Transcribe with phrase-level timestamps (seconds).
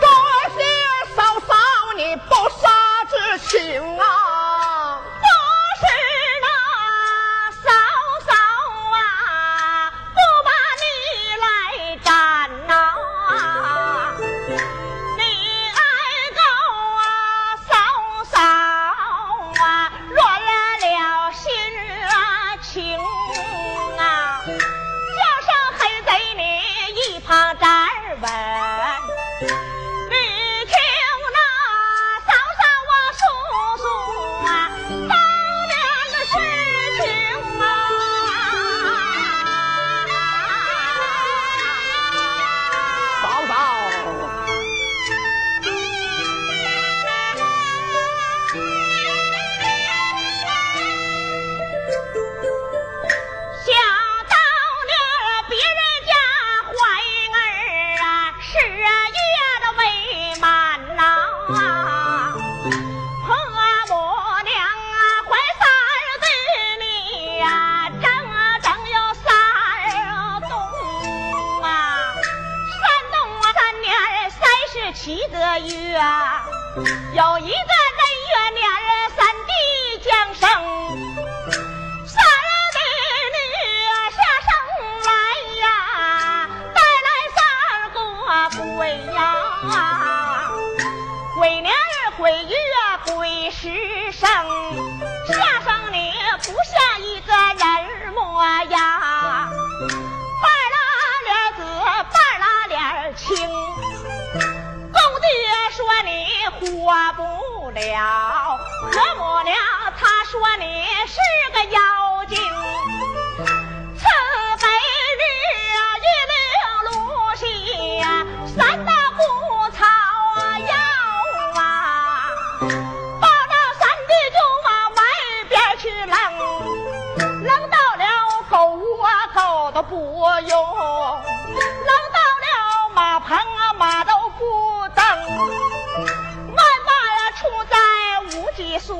[0.00, 0.08] 多
[0.56, 0.58] 谢
[1.14, 1.54] 嫂嫂
[1.96, 2.68] 你不杀
[3.10, 4.07] 之情啊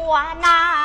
[0.09, 0.78] 我那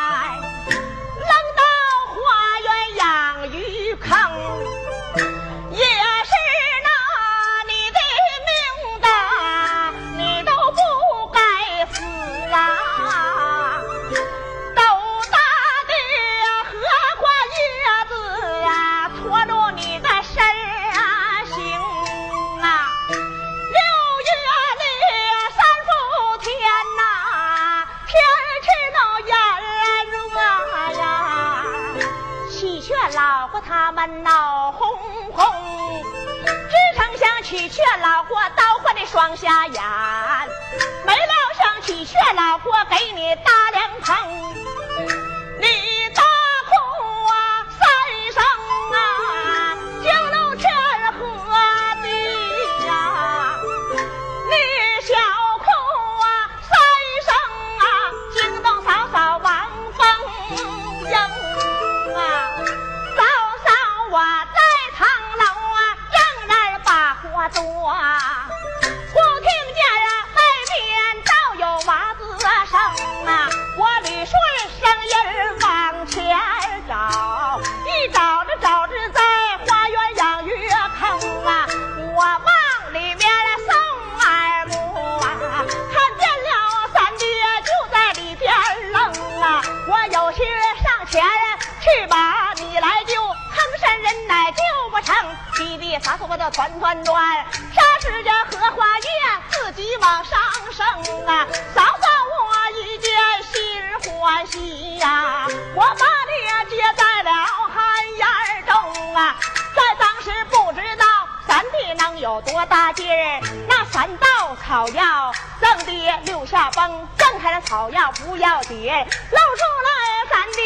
[112.33, 114.25] 有多大劲儿，那三道
[114.65, 115.31] 草药
[115.61, 120.57] 正的六下风，挣开了草药不要紧，露出来咱的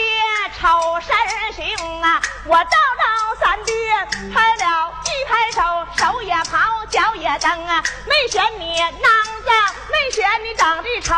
[0.57, 1.13] 丑身
[1.51, 5.61] 形啊，我照照咱的拍了一拍手，
[5.97, 9.53] 手也刨，脚也蹬啊，没选你那子，
[9.89, 11.15] 没嫌你长得丑，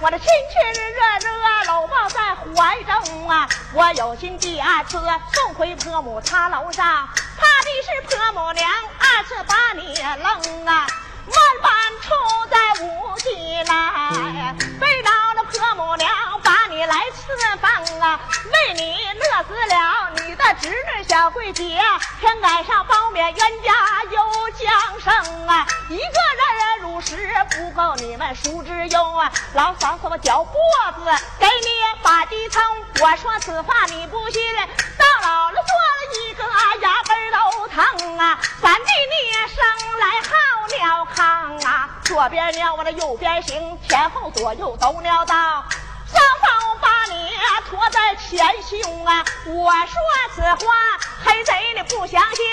[0.00, 1.30] 我的亲亲热热
[1.66, 4.98] 搂抱在怀中啊，我有心第二次
[5.32, 8.68] 送回婆母她楼上，怕的是婆母娘
[8.98, 10.86] 二次把你扔啊，
[11.26, 11.72] 万般
[12.02, 12.10] 处
[12.50, 13.28] 在无计
[13.62, 16.08] 来，为了那婆母娘
[16.39, 16.39] 把
[16.80, 21.78] 你来伺放啊，为你乐死了你的侄女小桂姐，
[22.18, 23.70] 天赶上包勉冤家
[24.10, 27.18] 又降生啊，一个人如食
[27.50, 30.54] 不够你们叔之用啊，老嫂子我脚脖
[30.96, 31.04] 子
[31.38, 32.62] 给你把地疼，
[33.02, 34.42] 我说此话你不信，
[34.96, 36.42] 到老了做了一个
[36.80, 39.60] 牙根都疼啊，三弟你生
[39.98, 40.32] 来好
[40.78, 45.62] 尿炕啊，左边尿我的右边行，前后左右都尿到。
[47.70, 49.24] 坐在前胸啊！
[49.46, 49.94] 我说
[50.34, 50.74] 此话，
[51.24, 52.44] 黑贼你不相信。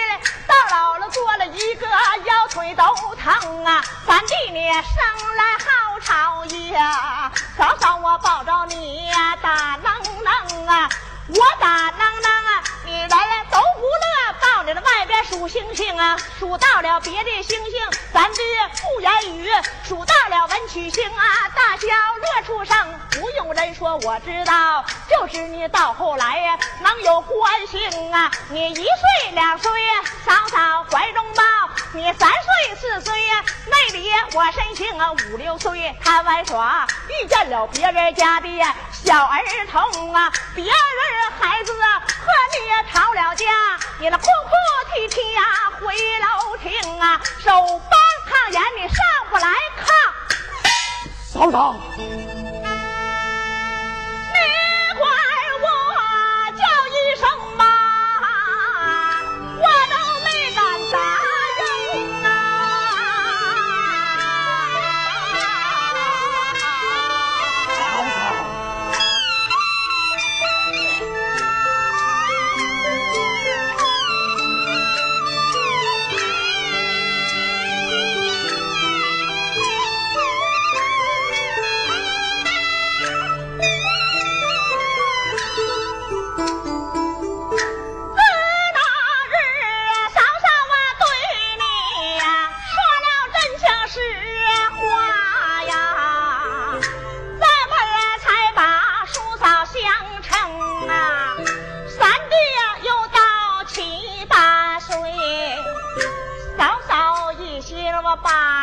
[0.45, 2.83] 到老了做了一个腰腿都
[3.15, 3.83] 疼啊！
[4.05, 7.31] 咱弟你生来好吵呀！
[7.57, 10.87] 早早我抱着你呀，打愣愣啊！
[11.29, 12.63] 我打愣愣啊！
[12.85, 13.36] 你来呀，
[15.37, 16.17] 数星星啊！
[16.39, 17.73] 数到了别的星星，
[18.11, 18.39] 咱的
[18.81, 19.47] 不言语；
[19.87, 28.31] 数到了文曲星啊，大小乐处生，不用人说，我知道，就是你到后来呀，能有关心啊！
[28.49, 29.71] 你一岁两岁，
[30.25, 31.43] 嫂嫂怀中抱；
[31.93, 33.13] 你三岁四岁，
[33.67, 38.47] 妹里我身形啊五六岁，贪玩耍，遇见了别人家的
[38.91, 39.39] 小儿
[39.71, 40.73] 童啊，别人
[41.39, 43.45] 孩子和你吵了架，
[43.99, 44.51] 你那哭哭
[44.95, 45.41] 啼啼呀
[45.79, 48.97] 回楼厅啊，手帮炕沿你上
[49.29, 49.47] 不来
[49.77, 49.87] 炕，
[51.33, 51.75] 嫂嫂，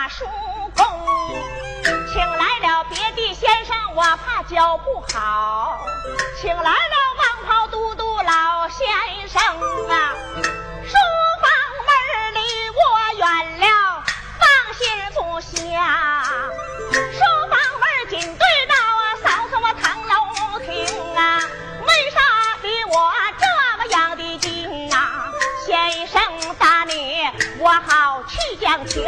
[0.08, 0.26] 叔
[0.76, 0.84] 公，
[2.12, 5.80] 请来了别的先生，我怕教不好，
[6.40, 8.87] 请来了王袍都督老先
[9.28, 9.40] 生
[9.88, 10.12] 啊。
[10.87, 10.94] 书
[11.40, 11.49] 房
[11.87, 12.38] 门离
[12.70, 12.80] 我
[13.16, 14.04] 远了，
[14.38, 14.82] 放心
[15.14, 15.50] 不下。
[16.92, 17.18] 书
[17.49, 21.40] 房门紧对到啊，嫂嫂我堂楼厅啊，
[21.87, 22.18] 为啥
[22.61, 25.32] 比我这么样的近啊、
[25.64, 26.20] 先生
[26.58, 27.26] 打你，
[27.58, 29.02] 我好去讲情。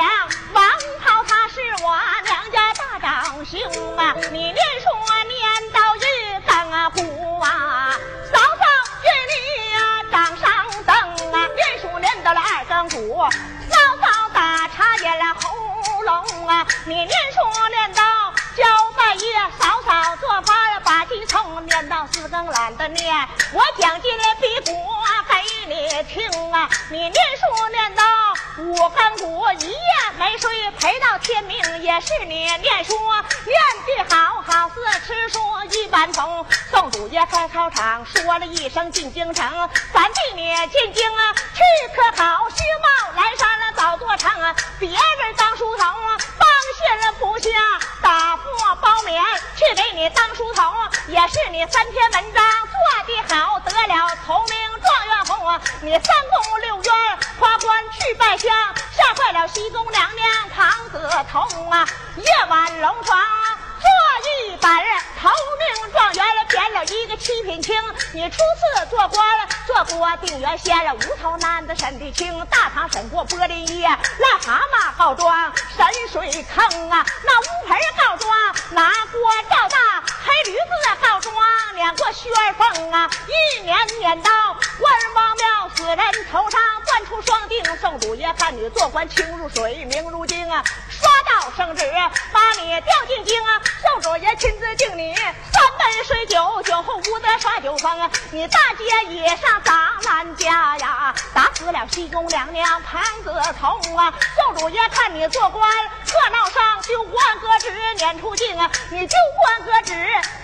[0.00, 0.08] 情讲？
[0.54, 0.64] 王
[1.04, 3.60] 涛他是我娘家大长兄
[3.98, 4.88] 啊，你念书
[5.28, 6.00] 念到一
[6.46, 7.92] 更鼓啊，
[8.32, 8.64] 嫂嫂
[9.04, 10.48] 愿你呀掌上
[10.84, 13.18] 灯啊，念书念到了二更鼓，
[13.68, 18.02] 嫂嫂打茶咽了喉咙啊，你念书念到
[18.56, 18.64] 交
[18.96, 19.26] 半夜，
[19.58, 28.02] 嫂嫂做饭把鸡葱念到四更懒得念，我讲进了比鼓啊给你听啊，你念书念到
[28.58, 29.09] 五更，
[29.54, 29.76] 一夜
[30.16, 32.94] 没睡，陪到天明也是你念书，
[33.44, 35.40] 念的好好似吃书
[35.70, 36.46] 一般从。
[36.70, 41.60] 宋祖爷开考场说了一声进京城，咱弟你进京啊去
[41.94, 47.50] 科考，虚报来山了早做成啊，别人当书童啊，帮县了不下，
[48.00, 48.44] 打破
[48.80, 49.20] 包勉
[49.56, 50.72] 去给你当书童，
[51.08, 55.19] 也是你三篇文章做的好，得了头名状元红
[55.82, 56.92] 你三宫六院
[57.38, 58.52] 花冠去拜相，
[58.92, 63.18] 吓坏了西宫娘娘唐子童啊，夜晚龙床。
[63.80, 63.88] 做
[64.26, 64.70] 一本
[65.20, 67.74] 头名状元了，编了一个七品清。
[68.12, 69.20] 你初次做官，
[69.66, 78.30] 做过定远县乌头男子审的清，大堂审过柏林爷，癞蛤蟆告状深水坑啊，那乌盆告状
[78.70, 81.34] 拿锅照大，黑驴子告状
[81.74, 84.30] 撵过薛凤啊，一年撵到
[84.78, 85.98] 关王庙死人
[86.30, 91.19] 头上，官出双定，圣主爷看你做官清如水，明如镜啊，刷到
[91.56, 91.84] 圣旨
[92.32, 105.68] 把你调进京啊，圣主爷亲自敬你三杯水酒，酒后无得耍酒疯啊，你大街也上砸俺家呀，打死了西宫娘娘潘子彤啊，圣主爷看你做官
[106.04, 109.94] 热闹上丢官革职撵出境啊，你丢官革职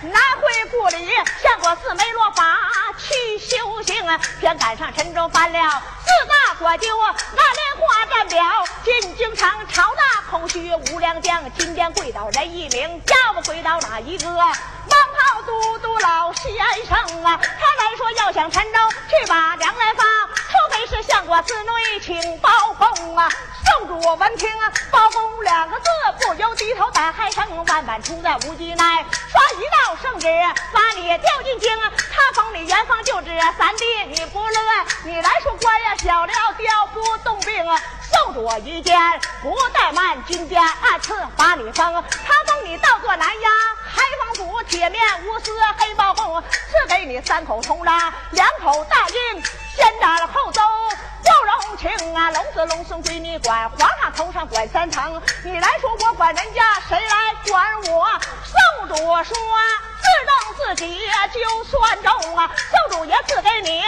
[0.09, 1.09] 拿回故里，
[1.41, 2.57] 相国寺没落法
[2.97, 8.43] 去修行啊，偏赶上陈州搬了四大国舅啊，那莲花站表
[8.83, 14.29] 进京城，朝大空虚无良将，今天跪倒人一名，要不跪倒哪一个？
[14.29, 16.53] 王炮都督老先
[16.85, 23.29] 生啊，他来说要想陈州去把粮来发，除非是相国寺内请包公啊。
[23.65, 25.85] 圣主闻听啊，包公两个字
[26.21, 30.27] 不由低头打嗨声，万般出在无极奈，刷一道圣旨
[30.71, 34.59] 把你调进京，他封你元方就职三弟，你不乐，
[35.03, 38.97] 你来说官呀小了调不动兵啊，圣主一见
[39.41, 43.47] 不怠慢，军监二次把你封，他封你倒做南衙
[43.93, 49.43] 开封府铁面无私黑包公，赐给你三口铜章，两口大印，
[49.75, 50.61] 先斩后奏。
[51.39, 58.07] 不容情啊，龙子龙孙归你管，皇上头上管三层，你来说我管人家，谁来管我？
[58.43, 59.35] 圣主说，
[60.01, 60.99] 自正自己
[61.33, 63.83] 就算中啊，圣主也赐给你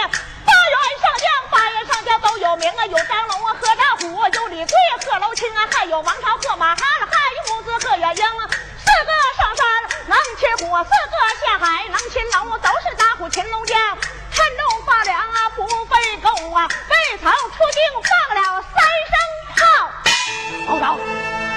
[0.60, 4.74] 八员上将，八员上将都有名啊，有张龙啊，贺大虎，有李贵，
[5.06, 6.78] 贺楼清啊，还有王朝贺马汉，
[7.10, 9.66] 还有母子贺元英啊，四个上山
[10.06, 13.78] 能骑虎，四个下海能擒龙，都是打虎擒龙将。
[14.30, 19.16] 山中发粮啊，不费工啊，未曾出京放了三声
[19.56, 20.74] 炮。
[20.74, 21.49] 报道。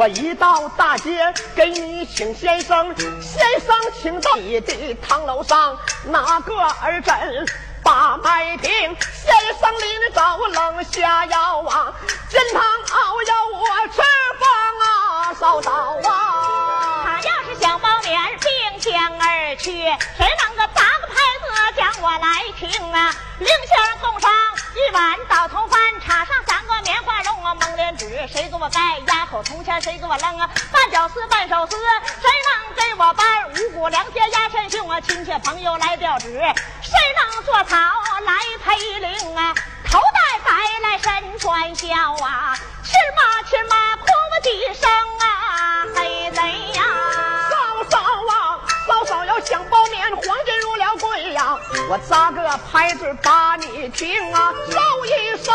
[0.00, 7.46] 我一到大街给你请先生，先生请到你的堂楼上拿个耳针
[7.84, 10.22] 把脉听，先生临走
[10.54, 11.92] 冷下腰啊，
[12.30, 14.00] 金汤熬药我吃
[14.40, 14.48] 饭
[14.80, 17.04] 啊，嫂嫂啊。
[17.04, 23.14] 他要是想包面并肩而去，谁能个打个牌子将我来听啊？
[23.38, 24.30] 领先送上
[24.74, 27.19] 一碗倒头饭，插上三个棉花
[27.54, 28.98] 蒙脸纸谁给我盖？
[29.06, 30.48] 压口铜钱谁给我扔啊？
[30.70, 33.26] 半脚丝半手丝，谁能给我搬？
[33.50, 35.00] 五谷粮田压身胸啊！
[35.00, 36.32] 亲戚朋友来调纸，
[36.82, 37.76] 谁能做草
[38.24, 38.32] 来
[38.64, 39.54] 陪灵啊？
[39.90, 41.86] 头戴白来身穿孝
[42.24, 42.56] 啊！
[42.84, 45.86] 亲妈亲妈哭我几声啊！
[45.94, 46.40] 黑贼
[46.78, 46.82] 呀！
[47.50, 51.56] 嫂嫂啊，嫂嫂要想包面，黄金入了柜呀！
[51.88, 55.52] 我扎个牌子把你听啊，收一收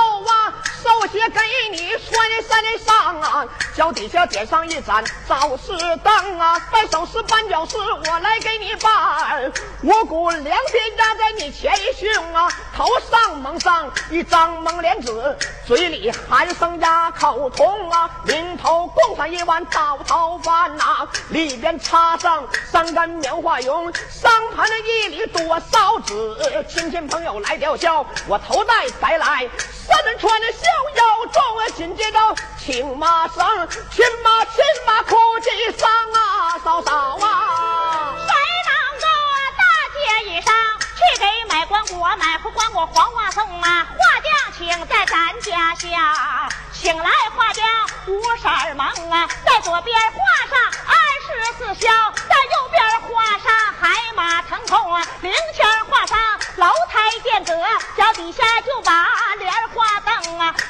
[0.86, 1.39] 寿鞋给
[1.71, 3.43] 你穿山上啊，
[3.76, 9.52] 脚底下点上一盏早市灯啊，摆手势绊脚石，我来给你办。
[9.82, 29.49] 五谷两天压在你前胸啊，头上蒙上一张蒙脸纸，嘴里喊声哑口铜啊，领头供上一碗倒头饭呐，里边插上三根棉花绒，上盘的一里多少纸，亲戚朋友来吊孝，我头戴白来。
[29.88, 32.19] 三人穿的小腰装，紧接着
[32.59, 38.15] 请马上，亲妈亲妈哭几声啊，嫂嫂啊！
[38.17, 38.33] 谁
[38.67, 40.53] 能够啊大街以上
[40.95, 43.87] 去给买棺果，买回瓜果黄花送啊？
[43.87, 47.65] 画匠请在咱家下，请来画匠
[48.07, 51.89] 五色蒙啊，在左边画上二十四孝，
[52.27, 53.87] 在右边画上海
[54.17, 56.19] 马腾空啊，零前画上
[56.57, 57.53] 楼台殿阁，
[57.95, 59.05] 脚底下就把。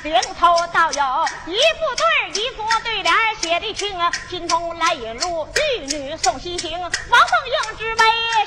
[0.04, 5.48] 领头倒有一副对一副对联写的清啊，金童来引路，
[5.80, 8.04] 玉女送西行，王凤英之碑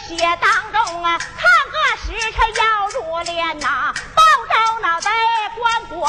[0.07, 1.49] 写当中啊，看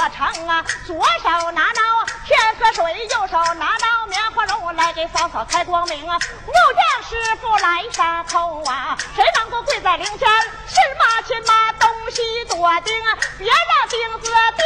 [0.10, 1.82] 成啊，左手拿刀
[2.26, 10.28] 天河水，右手拿刀棉花绒，来给嫂嫂开光明啊，木匠师傅来杀头啊，谁能够跪在灵前，
[10.67, 14.65] 亲妈亲妈东西多钉啊，别让钉子钉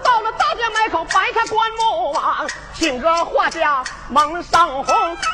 [0.00, 4.84] 到了大殿门口，摆开棺木啊，请个画家蒙上红，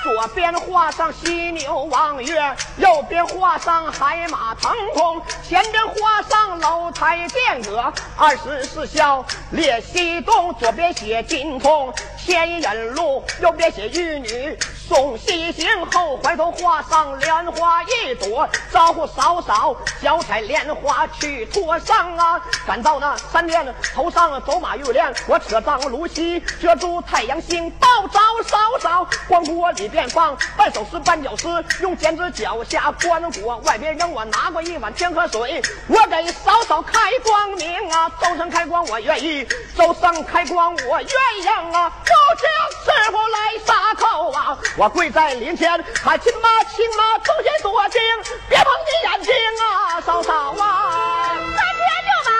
[0.02, 14.58] 左边画上犀牛望月，右边画上海马腾空，前边画上楼台殿阁，二十四孝列西东，左边写金童牵引路，右边写玉女。
[14.88, 22.40] 送西行后，怀头画上莲花一朵，招呼嫂嫂脚踩莲花去托上啊！
[22.64, 38.08] 赶到那山巅头上走马玉莲，我扯上芦席遮住太阳星，倒招嫂嫂光锅里边放半手撕半脚丝，用剪子脚下关火，外边扔我拿过一碗天河水，我给嫂嫂开光明啊！
[38.22, 39.44] 周上开光我愿意，
[39.76, 41.08] 周上开光我鸳
[41.42, 41.90] 鸯啊！
[42.04, 42.46] 不请
[42.84, 44.56] 师傅来撒口啊！
[44.78, 45.72] 我跪在灵前，
[46.04, 47.98] 喊亲妈亲妈，忠心多敬，
[48.46, 49.32] 别碰你眼睛
[49.64, 51.32] 啊，嫂嫂啊！
[51.32, 52.30] 三天就把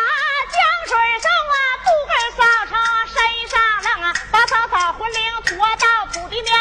[0.53, 0.93] 江水
[1.25, 2.77] 送啊，不跟扫成
[3.09, 6.53] 身上扔啊，把嫂嫂魂灵驮到土地庙，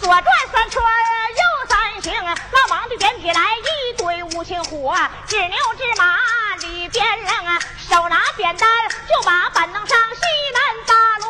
[0.00, 2.96] 左转三圈右三行啊，老王的。
[2.96, 4.96] 点起来一堆五星火，
[5.28, 6.18] 指牛指马
[6.58, 8.68] 里边扔啊，手拿扁担
[9.08, 10.20] 就把板凳上西
[10.52, 11.26] 南大路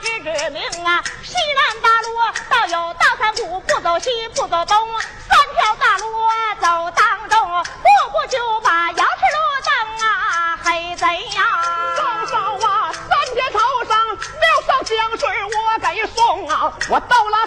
[0.00, 2.10] 指指明啊，西南大路。
[3.90, 4.76] 走西，不走东，
[5.28, 6.06] 三条大路
[6.60, 9.74] 走当中，过不就把羊齿路当
[10.06, 11.42] 啊，黑贼呀！
[11.96, 17.39] 嫂嫂啊，三天头上庙上江水我给送啊，我到了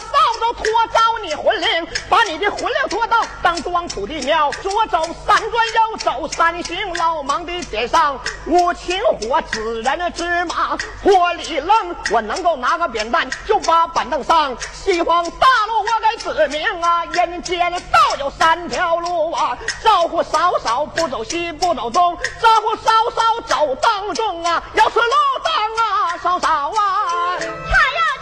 [3.44, 14.56] 当庄土地庙，左走三转，右走三行，老忙的点上无情火，自人之马，火里愣，我能够拿个扁担就把板凳上。
[14.72, 27.50] 西方大路我该指明啊，人间道有三条路啊，招呼嫂嫂不走西不走东，招呼嫂嫂走当中啊，要是路当啊，嫂嫂啊，他要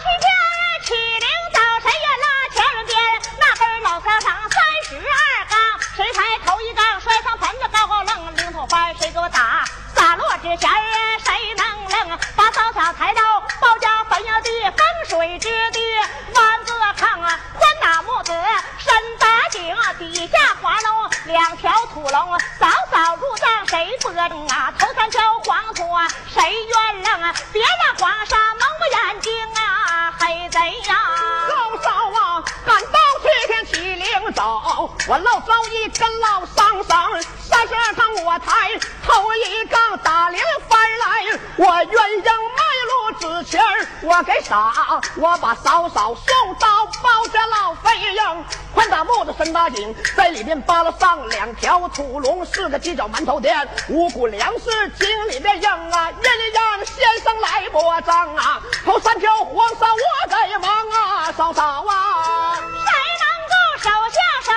[0.02, 0.26] 去天
[0.84, 2.56] 起灵早，谁愿拉前
[2.86, 2.96] 边？
[3.38, 4.41] 那根老条上，
[5.94, 9.62] 谁抬头一杠摔上盆子高高愣，领头翻谁给我打？
[9.94, 10.70] 洒落之前
[11.22, 12.18] 谁能愣？
[12.34, 13.22] 把嫂嫂抬到
[13.60, 15.80] 包家坟要地风水之地，
[16.34, 18.32] 弯个炕啊，宽大木子
[18.78, 24.72] 深大井，底下滑龙两条土龙，嫂嫂入葬谁不中啊？
[24.78, 27.34] 头三条黄土啊谁愿愣啊？
[27.52, 29.41] 别让皇上蒙我眼睛
[35.12, 37.06] 我老早一根老桑桑，
[37.38, 38.50] 三十二杠我抬
[39.04, 43.62] 头一杠打铃翻来，我鸳鸯卖路之前
[44.00, 44.72] 我给傻，
[45.16, 48.44] 我把嫂嫂送到包家老飞营，
[48.74, 64.52] 宽大木子深大井，在里面扒了上两条土龙，四个犄角馒头店，五谷粮食井里面硬啊，人让先生来拨账啊，头三条黄沙我在忙啊，嫂嫂啊，谁能够手下手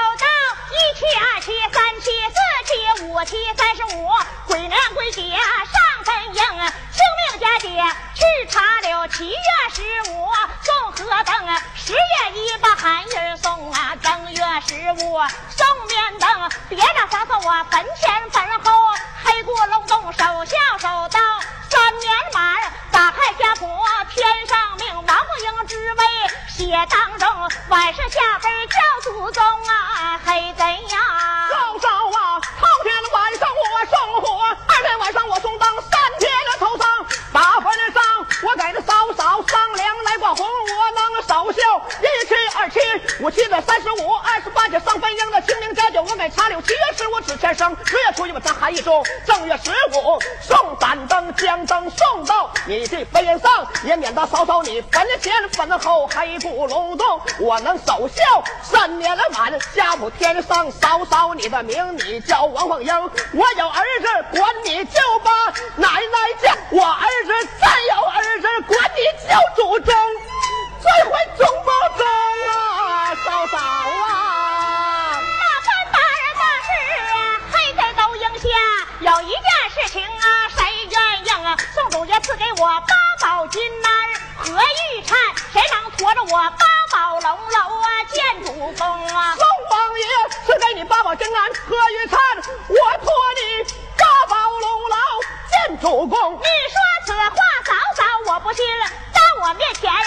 [0.76, 4.10] 一七二七三七四七五七三十五，
[4.46, 6.34] 鬼娘鬼姐上坟营，
[6.92, 7.00] 清
[7.32, 7.68] 明佳节
[8.14, 9.38] 去茶柳，七月
[9.74, 10.28] 十五
[10.64, 11.34] 送河灯，
[11.76, 15.18] 十月一把寒衣送啊，正月十五
[15.50, 18.72] 送面灯，别让嫂嫂我坟前坟后
[19.24, 21.20] 黑咕隆咚手孝手刀，
[26.58, 27.28] 写当中，
[27.68, 30.98] 晚上下班叫祖宗啊，黑贼呀！
[31.52, 36.88] 嫂嫂啊，头天晚上我送火，二天晚上我送灯，三天的头上
[37.34, 38.02] 大坟上，
[38.44, 41.60] 我给这嫂嫂商量来挂红，我能少孝
[42.00, 42.80] 一七二七
[43.22, 62.92] 五七的三十五，二十八节上坟营的清明佳节我给茶柳，七月十五纸钱生，十月初一我咱还一盅，正月十五送盏灯将灯送到你的坟上，也免得嫂嫂你坟前坟后黑咕隆冬，我能守孝三年了满，家谱天上嫂嫂你的名你叫王凤英，
[63.34, 65.32] 我有儿子管你就把
[65.76, 69.94] 奶奶叫，我儿子再有儿子管你叫祖宗，
[70.82, 72.08] 这回中不中
[72.50, 75.22] 啊，嫂嫂啊？
[75.22, 76.68] 那番大人大事，
[77.52, 78.44] 黑贼都应下。
[79.02, 79.35] 有一
[82.58, 83.90] 我八宝金儿
[84.38, 85.18] 何玉灿，
[85.52, 87.88] 谁能驮着我八宝龙楼啊？
[88.14, 89.36] 见主公啊！
[89.36, 90.06] 宋王爷
[90.46, 92.18] 赐给你八宝金鞍何玉灿，
[92.70, 93.64] 我驮你
[93.98, 94.96] 八宝龙楼
[95.52, 96.34] 见主公。
[96.36, 98.64] 你说此话，嫂嫂我不信。
[99.14, 100.00] 到我面前要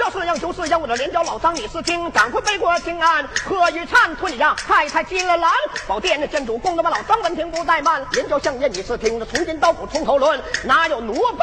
[0.00, 0.80] 要是样就适应。
[0.80, 3.26] 我的连叫老张你是听，赶快背过平安。
[3.44, 5.50] 何玉灿托你让太太进了蓝
[5.86, 11.38] 宝殿，见主公那么老张闻听不怠慢，连叫相爷你是听，从今刀斧从头抡，哪有奴婢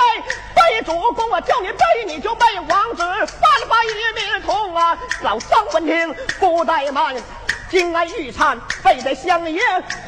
[0.54, 1.30] 背主公？
[1.30, 4.98] 我叫你背你就背，王子犯法与民同啊！
[5.22, 7.16] 老张闻听不怠慢。
[7.70, 9.62] 金安玉灿背在相爷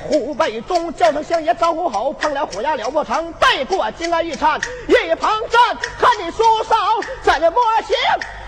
[0.04, 3.34] 虎背中，叫声相爷招呼好，碰了虎牙了不成。
[3.34, 6.76] 背过金安玉灿一旁站，看你叔嫂
[7.24, 7.50] 怎么
[7.82, 7.96] 行？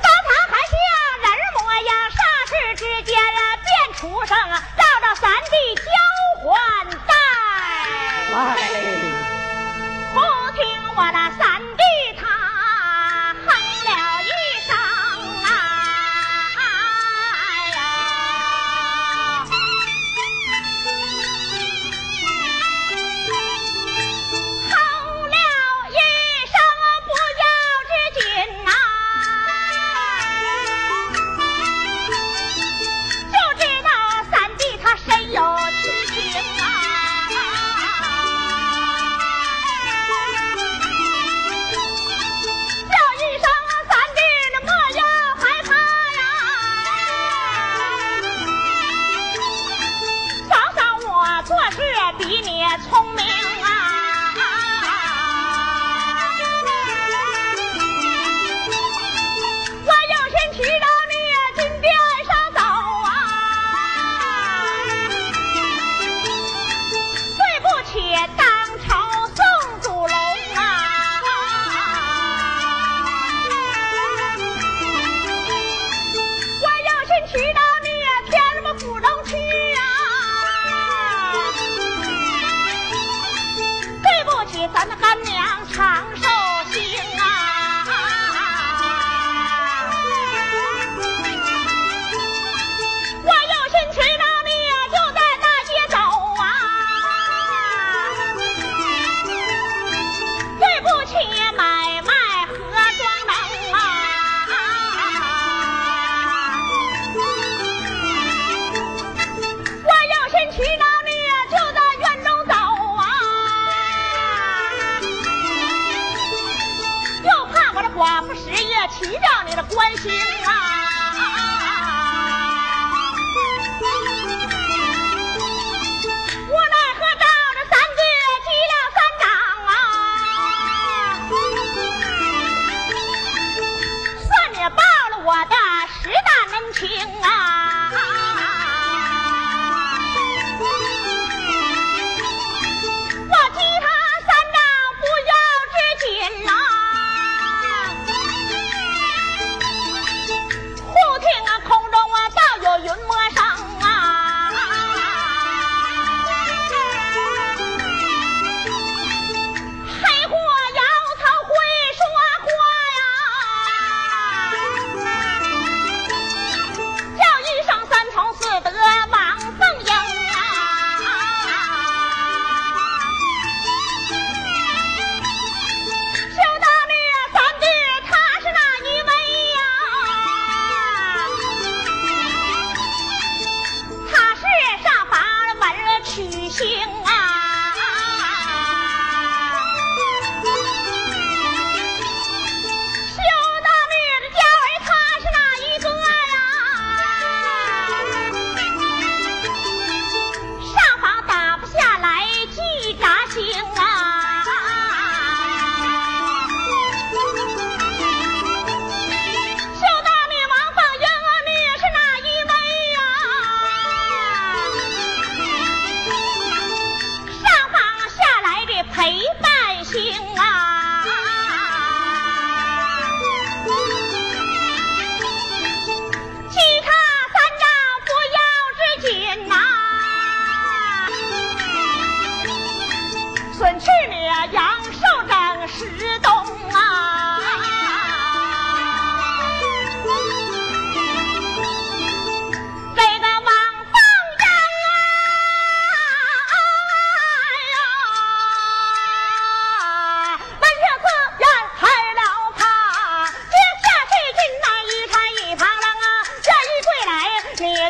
[0.02, 0.78] 当堂还像
[1.22, 4.38] 人模样，霎时之间啊变畜生，
[4.78, 5.84] 照着三弟交
[6.46, 6.52] 还
[7.08, 7.14] 带。
[8.36, 8.99] 哎，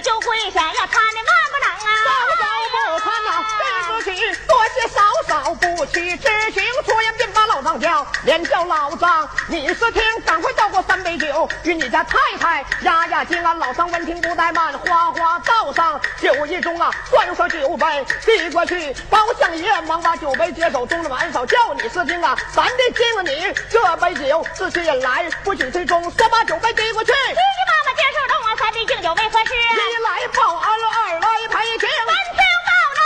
[0.01, 1.91] 就跪下，要他那万不能啊！
[2.09, 3.05] 上刀不擦，
[3.57, 4.09] 对不起，
[4.47, 6.63] 多谢嫂嫂不屈之情。
[6.85, 12.65] 说言便把老张叫，连叫老张，你是听，赶快倒过三杯酒与你家太太。
[12.81, 18.93] 丫丫，今俺老张闻听不怠慢，花花倒上酒一盅啊，端上酒杯递过去。
[19.09, 27.11] 包相爷忙把酒杯接手中了碗勺，叫你师听啊，咱得敬了你这杯酒，自己也来，不许不松，说把酒杯递过去。
[27.11, 28.18] 爹爹，妈妈，接爹。
[28.87, 29.53] 敬酒为何事？
[29.53, 33.01] 一来报恩，二来赔情，三听报恩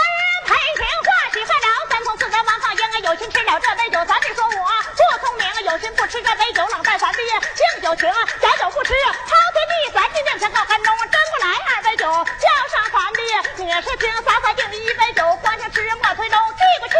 [0.46, 5.44] 赔情，话喜快了，三从四德王放应有心吃了这杯酒，咱得说我不聪明。
[5.64, 7.18] 有心不吃这杯酒，冷淡三弟
[7.54, 8.92] 敬酒情，假酒不吃，
[9.26, 16.94] 朝天地三弟面前靠山中，争过来二杯酒，叫上三弟，你是听三三敬你一杯酒，光想吃莫推中，递过去。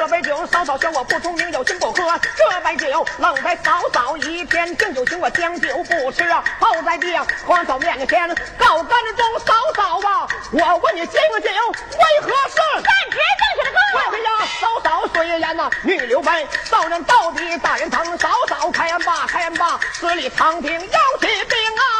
[0.00, 2.02] 这杯酒，嫂嫂嫌我不聪明，有心不喝
[2.34, 7.14] 这杯酒，冷在嫂嫂一天敬酒情，我将酒不吃啊，泡在地
[7.46, 11.50] 皇嫂面前告干中，嫂嫂啊，我问你敬酒
[11.98, 12.82] 为何事？
[12.82, 14.10] 站直正确的告。
[14.10, 15.06] 哎呀，嫂嫂。
[15.12, 21.99] 岁言呐，女刘备，少人到底大人疼，嫂嫂开恩吧，开恩吧，十里长亭要起兵啊！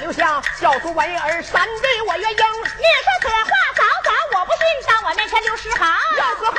[0.00, 2.36] 留下小猪为儿，三弟我愿应。
[2.36, 3.15] 你说，
[4.66, 6.58] 进到，我面前六十行，六十行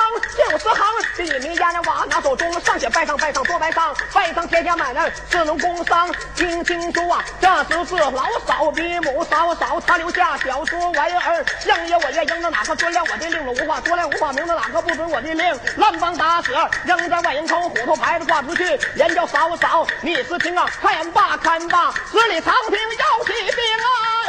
[0.50, 0.82] 六十行。
[1.26, 6.10] 一名阎王拿手中，上写拜上拜上多拜上，拜上天下买卖四能工商。
[6.36, 11.46] 听清楚啊，这就是老嫂比母嫂嫂，他留下小说玩意儿。
[11.60, 15.60] 相爷我也应着哪个遵了我的令了无话说来无话明着哪个不准我的令？
[15.76, 16.52] 乱帮打死，
[16.86, 18.64] 扔在外营口，虎头牌子挂出去。
[18.96, 24.27] 言叫嫂嫂，你是听啊，看罢看罢，十里长亭要起兵啊！